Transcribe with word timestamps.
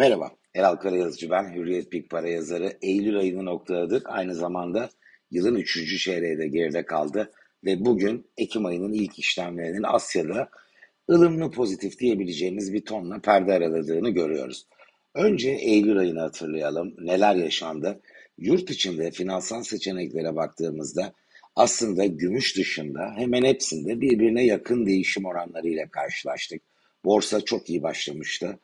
Merhaba, 0.00 0.30
Eral 0.54 0.76
Karayazıcı 0.76 1.30
ben, 1.30 1.54
Hürriyet 1.54 1.92
Big 1.92 2.10
Para 2.10 2.28
yazarı. 2.28 2.78
Eylül 2.82 3.18
ayını 3.18 3.44
noktaladık. 3.44 4.10
Aynı 4.10 4.34
zamanda 4.34 4.90
yılın 5.30 5.54
üçüncü 5.54 5.98
çeyreği 5.98 6.38
de 6.38 6.48
geride 6.48 6.84
kaldı. 6.84 7.30
Ve 7.64 7.84
bugün 7.84 8.26
Ekim 8.36 8.66
ayının 8.66 8.92
ilk 8.92 9.18
işlemlerinin 9.18 9.82
Asya'da 9.82 10.50
ılımlı 11.10 11.50
pozitif 11.50 11.98
diyebileceğimiz 11.98 12.72
bir 12.72 12.84
tonla 12.84 13.20
perde 13.20 13.52
araladığını 13.52 14.10
görüyoruz. 14.10 14.66
Önce 15.14 15.50
Eylül 15.50 15.98
ayını 15.98 16.20
hatırlayalım. 16.20 16.94
Neler 16.98 17.34
yaşandı? 17.34 18.00
Yurt 18.38 18.70
içinde 18.70 19.10
finansal 19.10 19.62
seçeneklere 19.62 20.36
baktığımızda 20.36 21.12
aslında 21.56 22.06
gümüş 22.06 22.56
dışında 22.56 23.14
hemen 23.16 23.42
hepsinde 23.42 24.00
birbirine 24.00 24.46
yakın 24.46 24.86
değişim 24.86 25.24
oranlarıyla 25.24 25.88
karşılaştık. 25.88 26.62
Borsa 27.04 27.40
çok 27.40 27.70
iyi 27.70 27.82
başlamıştı. 27.82 28.58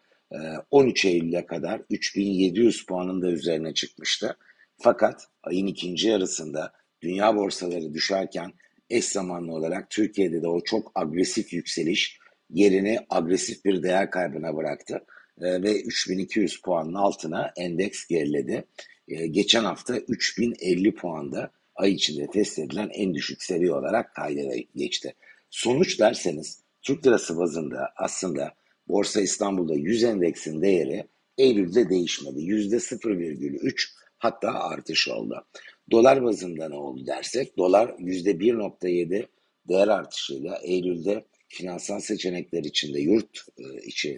13 0.70 1.04
ee, 1.04 1.08
Eylül'e 1.08 1.46
kadar 1.46 1.82
3700 1.90 2.86
puanın 2.86 3.22
da 3.22 3.30
üzerine 3.30 3.74
çıkmıştı. 3.74 4.36
Fakat 4.78 5.28
ayın 5.42 5.66
ikinci 5.66 6.08
yarısında 6.08 6.72
dünya 7.02 7.36
borsaları 7.36 7.94
düşerken 7.94 8.52
eş 8.90 9.04
zamanlı 9.04 9.52
olarak 9.52 9.90
Türkiye'de 9.90 10.42
de 10.42 10.48
o 10.48 10.60
çok 10.64 10.92
agresif 10.94 11.52
yükseliş 11.52 12.18
yerini 12.50 12.98
agresif 13.10 13.64
bir 13.64 13.82
değer 13.82 14.10
kaybına 14.10 14.56
bıraktı. 14.56 15.00
Ee, 15.40 15.62
ve 15.62 15.80
3200 15.80 16.62
puanın 16.62 16.94
altına 16.94 17.52
endeks 17.56 18.06
geriledi. 18.06 18.64
Ee, 19.08 19.26
geçen 19.26 19.64
hafta 19.64 19.96
3050 19.96 20.94
puanda 20.94 21.52
ay 21.74 21.92
içinde 21.92 22.26
test 22.26 22.58
edilen 22.58 22.90
en 22.94 23.14
düşük 23.14 23.42
seviye 23.42 23.72
olarak 23.72 24.14
kayda 24.14 24.56
geçti. 24.74 25.14
Sonuç 25.50 26.00
derseniz 26.00 26.62
Türk 26.82 27.06
lirası 27.06 27.38
bazında 27.38 27.92
aslında 27.96 28.54
Borsa 28.88 29.20
İstanbul'da 29.20 29.74
100 29.74 30.04
endeksin 30.04 30.62
değeri 30.62 31.06
Eylül'de 31.38 31.90
değişmedi. 31.90 32.40
%0,3 32.40 33.88
hatta 34.18 34.50
artış 34.50 35.08
oldu. 35.08 35.44
Dolar 35.90 36.24
bazında 36.24 36.68
ne 36.68 36.74
oldu 36.74 37.06
dersek 37.06 37.58
dolar 37.58 37.88
%1,7 37.88 39.26
değer 39.68 39.88
artışıyla 39.88 40.58
Eylül'de 40.62 41.24
finansal 41.48 42.00
seçenekler 42.00 42.64
içinde 42.64 43.00
yurt 43.00 43.38
e, 43.58 43.86
içi 43.86 44.10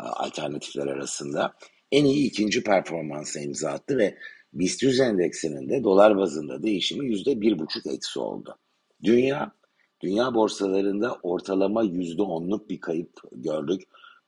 e, 0.00 0.04
alternatifler 0.04 0.86
arasında 0.86 1.54
en 1.92 2.04
iyi 2.04 2.26
ikinci 2.26 2.62
performansa 2.62 3.40
imza 3.40 3.70
attı 3.70 3.98
ve 3.98 4.18
BIST 4.52 4.82
100 4.82 5.00
endeksinin 5.00 5.68
de 5.68 5.84
dolar 5.84 6.16
bazında 6.16 6.62
değişimi 6.62 7.06
%1,5 7.06 7.94
eksi 7.94 8.20
oldu. 8.20 8.58
Dünya 9.02 9.52
Dünya 10.04 10.34
borsalarında 10.34 11.18
ortalama 11.22 11.84
%10'luk 11.84 12.68
bir 12.68 12.80
kayıp 12.80 13.20
gördük. 13.32 13.82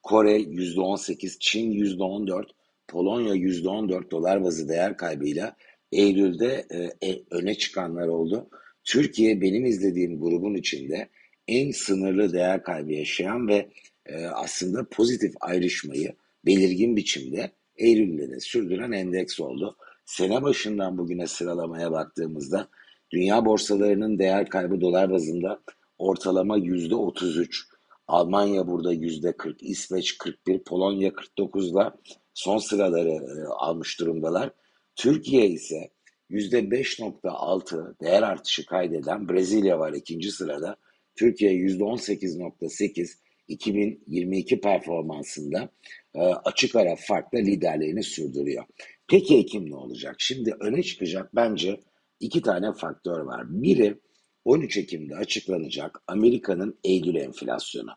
Kore 0.06 0.36
%18, 0.36 1.36
Çin 1.40 1.72
%14, 1.72 2.44
Polonya 2.88 3.34
%14 3.34 4.10
dolar 4.10 4.44
bazı 4.44 4.68
değer 4.68 4.96
kaybıyla 4.96 5.56
Eylül'de 5.92 6.66
e, 6.70 7.08
e, 7.08 7.22
öne 7.30 7.54
çıkanlar 7.54 8.08
oldu. 8.08 8.50
Türkiye 8.84 9.40
benim 9.40 9.64
izlediğim 9.64 10.20
grubun 10.20 10.54
içinde 10.54 11.08
en 11.48 11.70
sınırlı 11.70 12.32
değer 12.32 12.62
kaybı 12.62 12.92
yaşayan 12.92 13.48
ve 13.48 13.68
e, 14.06 14.26
aslında 14.26 14.88
pozitif 14.88 15.34
ayrışmayı 15.40 16.14
belirgin 16.44 16.96
biçimde 16.96 17.50
Eylül'de 17.76 18.30
de 18.30 18.40
sürdüren 18.40 18.92
endeks 18.92 19.40
oldu. 19.40 19.76
Sene 20.04 20.42
başından 20.42 20.98
bugüne 20.98 21.26
sıralamaya 21.26 21.92
baktığımızda 21.92 22.68
dünya 23.10 23.44
borsalarının 23.44 24.18
değer 24.18 24.48
kaybı 24.48 24.80
dolar 24.80 25.10
bazında 25.10 25.62
ortalama 25.98 26.56
yüzde 26.56 26.94
33, 26.94 27.75
Almanya 28.08 28.66
burada 28.66 28.92
yüzde 28.92 29.36
40, 29.36 29.62
İsveç 29.62 30.18
41, 30.18 30.58
Polonya 30.58 31.08
49'la 31.08 31.96
son 32.34 32.58
sıraları 32.58 33.10
e, 33.10 33.44
almış 33.44 34.00
durumdalar. 34.00 34.50
Türkiye 34.96 35.46
ise 35.48 35.90
yüzde 36.28 36.58
5.6 36.58 38.00
değer 38.00 38.22
artışı 38.22 38.66
kaydeden 38.66 39.28
Brezilya 39.28 39.78
var 39.78 39.92
ikinci 39.92 40.30
sırada. 40.30 40.76
Türkiye 41.16 41.52
yüzde 41.52 41.84
18.8 41.84 43.08
2022 43.48 44.60
performansında 44.60 45.68
e, 46.14 46.20
açık 46.20 46.76
ara 46.76 46.96
farkla 46.96 47.38
liderliğini 47.38 48.02
sürdürüyor. 48.02 48.64
Peki 49.08 49.38
Ekim 49.38 49.70
ne 49.70 49.76
olacak? 49.76 50.16
Şimdi 50.18 50.54
öne 50.60 50.82
çıkacak 50.82 51.34
bence 51.34 51.80
iki 52.20 52.42
tane 52.42 52.72
faktör 52.72 53.20
var. 53.20 53.44
Biri 53.48 53.98
13 54.46 54.76
Ekim'de 54.76 55.16
açıklanacak 55.16 56.02
Amerika'nın 56.06 56.78
Eylül 56.84 57.14
enflasyonu. 57.14 57.90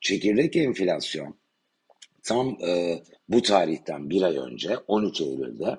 Çekirdek 0.00 0.56
enflasyon 0.56 1.36
tam 2.22 2.58
e, 2.66 3.02
bu 3.28 3.42
tarihten 3.42 4.10
bir 4.10 4.22
ay 4.22 4.36
önce 4.36 4.76
13 4.76 5.20
Eylül'de 5.20 5.76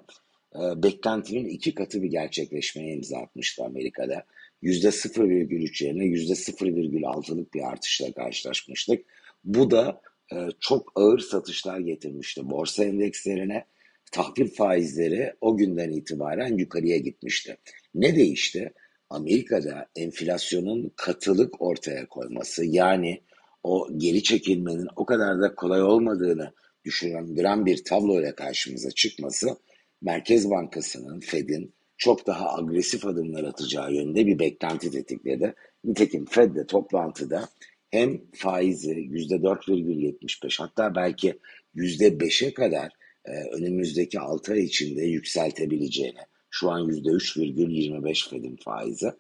e, 0.56 0.84
beklentinin 0.84 1.50
iki 1.50 1.74
katı 1.74 2.04
bir 2.04 2.08
gerçekleşmeye 2.08 2.96
imza 2.96 3.18
atmıştı 3.18 3.64
Amerika'da. 3.64 4.26
%0,3 4.64 5.86
yerine 5.86 6.04
%0,6'lık 6.04 7.54
bir 7.54 7.62
artışla 7.62 8.12
karşılaşmıştık. 8.12 9.06
Bu 9.44 9.72
da 9.72 10.02
e, 10.34 10.36
çok 10.60 10.92
ağır 10.96 11.20
satışlar 11.20 11.80
getirmişti 11.80 12.50
borsa 12.50 12.84
endekslerine. 12.84 13.66
Tahvil 14.12 14.48
faizleri 14.48 15.34
o 15.42 15.58
günden 15.58 15.92
itibaren 15.92 16.58
yukarıya 16.58 16.98
gitmişti. 16.98 17.58
Ne 17.96 18.16
değişti? 18.16 18.74
Amerika'da 19.10 19.88
enflasyonun 19.96 20.92
katılık 20.96 21.62
ortaya 21.62 22.08
koyması 22.08 22.66
yani 22.66 23.22
o 23.64 23.88
geri 23.98 24.24
çekilmenin 24.24 24.88
o 24.96 25.06
kadar 25.06 25.42
da 25.42 25.56
kolay 25.56 25.84
olmadığını 25.84 26.54
düşündüren 26.86 27.66
bir 27.66 27.84
tabloyla 27.84 28.36
karşımıza 28.36 28.92
çıkması 28.92 29.58
Merkez 30.02 30.50
Bankası'nın, 30.50 31.20
Fed'in 31.20 31.74
çok 31.98 32.28
daha 32.28 32.58
agresif 32.58 33.06
adımlar 33.06 33.44
atacağı 33.44 33.94
yönde 33.94 34.28
bir 34.28 34.40
beklenti 34.40 34.92
tetikledi. 34.92 35.54
Nitekim 35.84 36.26
Fed 36.26 36.56
de 36.56 36.66
toplantıda 36.66 37.50
hem 37.90 38.22
faizi 38.34 38.92
%4,75 38.92 40.58
hatta 40.58 40.96
belki 40.96 41.40
%5'e 41.76 42.54
kadar 42.54 42.92
e, 43.26 43.32
önümüzdeki 43.32 44.20
6 44.20 44.54
ay 44.54 44.64
içinde 44.64 45.02
yükseltebileceğini, 45.02 46.20
şu 46.58 46.72
an 46.72 46.82
%3,25 46.82 48.30
Fed'in 48.30 48.56
faizi. 48.56 49.12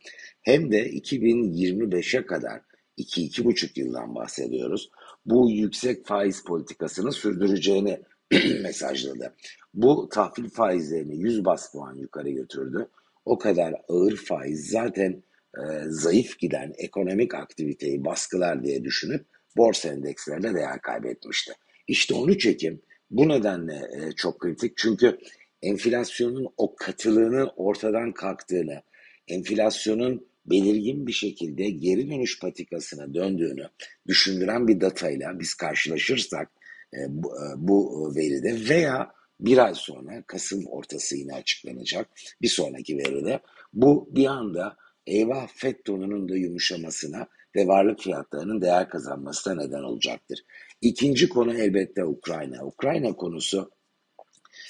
Hem 0.41 0.71
de 0.71 0.89
2025'e 0.89 2.25
kadar 2.25 2.61
2-2,5 2.97 3.79
yıldan 3.79 4.15
bahsediyoruz. 4.15 4.89
Bu 5.25 5.51
yüksek 5.51 6.05
faiz 6.05 6.43
politikasını 6.43 7.11
sürdüreceğini 7.11 7.99
mesajladı. 8.61 9.35
Bu 9.73 10.09
tahvil 10.09 10.49
faizlerini 10.49 11.17
100 11.17 11.45
bas 11.45 11.71
puan 11.71 11.95
yukarı 11.95 12.29
götürdü. 12.29 12.87
O 13.25 13.37
kadar 13.37 13.73
ağır 13.89 14.15
faiz 14.15 14.69
zaten 14.69 15.23
e, 15.57 15.63
zayıf 15.87 16.39
giden 16.39 16.73
ekonomik 16.77 17.35
aktiviteyi 17.35 18.05
baskılar 18.05 18.63
diye 18.63 18.83
düşünüp 18.83 19.25
borsa 19.57 19.89
endekslerine 19.89 20.55
değer 20.55 20.81
kaybetmişti. 20.81 21.53
İşte 21.87 22.13
13 22.13 22.45
Ekim 22.45 22.81
bu 23.11 23.29
nedenle 23.29 23.73
e, 23.73 24.11
çok 24.11 24.39
kritik 24.39 24.77
çünkü 24.77 25.17
enflasyonun 25.61 26.47
o 26.57 26.75
katılığının 26.75 27.49
ortadan 27.55 28.11
kalktığını, 28.13 28.81
enflasyonun 29.27 30.27
belirgin 30.45 31.07
bir 31.07 31.11
şekilde 31.11 31.69
geri 31.69 32.09
dönüş 32.09 32.39
patikasına 32.39 33.13
döndüğünü 33.13 33.69
düşündüren 34.07 34.67
bir 34.67 34.81
datayla 34.81 35.39
biz 35.39 35.53
karşılaşırsak 35.53 36.51
e, 36.93 36.97
bu, 37.07 37.35
e, 37.35 37.43
bu 37.57 38.11
veride 38.15 38.69
veya 38.69 39.11
bir 39.39 39.57
ay 39.57 39.73
sonra 39.75 40.23
Kasım 40.27 40.65
ortası 40.65 41.17
yine 41.17 41.33
açıklanacak 41.33 42.09
bir 42.41 42.47
sonraki 42.47 42.97
veride 42.97 43.39
bu 43.73 44.09
bir 44.11 44.25
anda 44.25 44.77
eyvah 45.07 45.47
FED 45.47 45.75
tonunun 45.85 46.29
da 46.29 46.35
yumuşamasına 46.35 47.27
ve 47.55 47.67
varlık 47.67 47.99
fiyatlarının 47.99 48.61
değer 48.61 48.89
kazanmasına 48.89 49.55
neden 49.55 49.83
olacaktır. 49.83 50.39
İkinci 50.81 51.29
konu 51.29 51.53
elbette 51.53 52.05
Ukrayna. 52.05 52.65
Ukrayna 52.65 53.13
konusu 53.13 53.71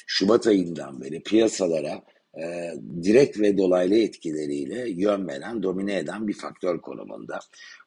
Şubat 0.07 0.47
ayından 0.47 1.01
beri 1.01 1.23
piyasalara 1.23 2.03
e, 2.37 2.73
direkt 3.03 3.39
ve 3.39 3.57
dolaylı 3.57 3.95
etkileriyle 3.95 4.89
yön 4.89 5.27
veren, 5.27 5.63
domine 5.63 5.97
eden 5.97 6.27
bir 6.27 6.33
faktör 6.33 6.81
konumunda. 6.81 7.39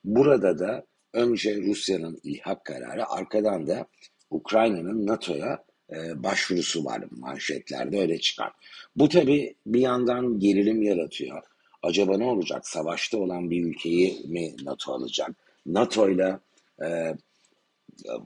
Burada 0.05 0.59
da 0.59 0.87
önce 1.13 1.57
Rusya'nın 1.57 2.21
ilhak 2.23 2.65
kararı, 2.65 3.11
arkadan 3.11 3.67
da 3.67 3.87
Ukrayna'nın 4.31 5.07
NATO'ya 5.07 5.65
e, 5.93 6.23
başvurusu 6.23 6.85
var 6.85 7.05
manşetlerde 7.11 8.01
öyle 8.01 8.19
çıkar. 8.19 8.53
Bu 8.97 9.09
tabi 9.09 9.55
bir 9.67 9.81
yandan 9.81 10.39
gerilim 10.39 10.83
yaratıyor. 10.83 11.43
Acaba 11.83 12.19
ne 12.19 12.25
olacak? 12.25 12.69
Savaşta 12.69 13.19
olan 13.19 13.51
bir 13.51 13.65
ülkeyi 13.65 14.27
mi 14.29 14.55
NATO 14.65 14.93
alacak? 14.93 15.31
NATO 15.67 16.11
ile 16.11 16.39
e, 16.83 17.15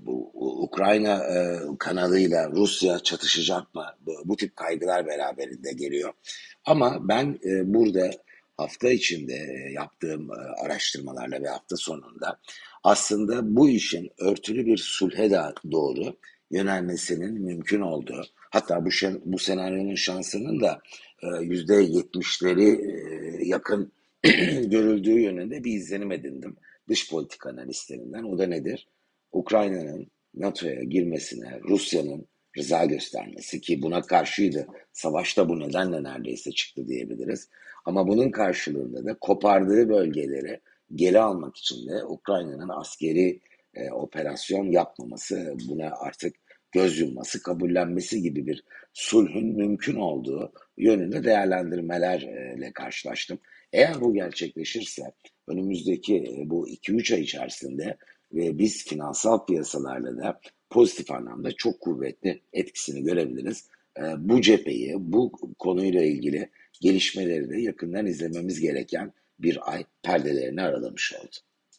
bu 0.02 0.30
Ukrayna 0.62 1.16
e, 1.16 1.60
kanalıyla 1.78 2.50
Rusya 2.50 2.98
çatışacak 2.98 3.74
mı? 3.74 3.86
Bu, 4.00 4.12
bu 4.24 4.36
tip 4.36 4.56
kaygılar 4.56 5.06
beraberinde 5.06 5.72
geliyor. 5.72 6.12
Ama 6.64 7.08
ben 7.08 7.38
e, 7.44 7.74
burada 7.74 8.10
hafta 8.56 8.90
içinde 8.90 9.34
e, 9.34 9.72
yaptığım 9.72 10.30
e, 10.30 10.64
araştırmalarla 10.64 11.42
ve 11.42 11.48
hafta 11.48 11.76
sonunda 11.76 12.40
aslında 12.84 13.56
bu 13.56 13.68
işin 13.68 14.10
örtülü 14.18 14.66
bir 14.66 14.78
sulhe 14.78 15.30
doğru 15.72 16.16
yönelmesinin 16.50 17.42
mümkün 17.42 17.80
olduğu, 17.80 18.24
hatta 18.50 18.84
bu, 18.84 18.88
bu 19.24 19.38
senaryonun 19.38 19.94
şansının 19.94 20.60
da 20.60 20.80
yüzde 21.40 21.74
yetmişleri 21.74 22.80
yakın 23.48 23.92
görüldüğü 24.66 25.20
yönünde 25.20 25.64
bir 25.64 25.72
izlenim 25.72 26.12
edindim 26.12 26.56
dış 26.88 27.10
politika 27.10 27.50
analistlerinden. 27.50 28.22
O 28.22 28.38
da 28.38 28.46
nedir? 28.46 28.88
Ukrayna'nın 29.32 30.06
NATO'ya 30.34 30.82
girmesine 30.82 31.60
Rusya'nın 31.60 32.26
rıza 32.58 32.84
göstermesi 32.84 33.60
ki 33.60 33.82
buna 33.82 34.02
karşıydı. 34.02 34.66
Savaşta 34.92 35.48
bu 35.48 35.60
nedenle 35.60 36.02
neredeyse 36.02 36.50
çıktı 36.52 36.88
diyebiliriz. 36.88 37.48
Ama 37.84 38.08
bunun 38.08 38.30
karşılığında 38.30 39.04
da 39.04 39.18
kopardığı 39.20 39.88
bölgeleri 39.88 40.60
geri 40.94 41.20
almak 41.20 41.56
için 41.56 41.88
de 41.88 42.04
Ukrayna'nın 42.04 42.68
askeri 42.68 43.40
e, 43.74 43.90
operasyon 43.90 44.70
yapmaması, 44.70 45.54
buna 45.68 45.90
artık 45.90 46.36
göz 46.72 47.00
yumması, 47.00 47.42
kabullenmesi 47.42 48.22
gibi 48.22 48.46
bir 48.46 48.64
sulhün 48.92 49.56
mümkün 49.56 49.96
olduğu 49.96 50.52
yönünde 50.76 51.24
değerlendirmelerle 51.24 52.72
karşılaştım. 52.72 53.38
Eğer 53.72 54.00
bu 54.00 54.14
gerçekleşirse 54.14 55.02
önümüzdeki 55.48 56.16
e, 56.16 56.50
bu 56.50 56.68
2-3 56.68 57.14
ay 57.14 57.20
içerisinde 57.20 57.96
ve 58.34 58.58
biz 58.58 58.84
finansal 58.84 59.46
piyasalarla 59.46 60.18
da 60.18 60.40
pozitif 60.70 61.10
anlamda 61.10 61.52
çok 61.52 61.80
kuvvetli 61.80 62.40
etkisini 62.52 63.02
görebiliriz. 63.02 63.68
E, 63.98 64.02
bu 64.18 64.40
cepheyi, 64.40 64.94
bu 64.98 65.32
konuyla 65.58 66.02
ilgili 66.02 66.50
gelişmeleri 66.80 67.50
de 67.50 67.60
yakından 67.60 68.06
izlememiz 68.06 68.60
gereken 68.60 69.12
bir 69.38 69.72
ay 69.72 69.84
perdelerini 70.02 70.62
aralamış 70.62 71.14
oldu. 71.14 71.36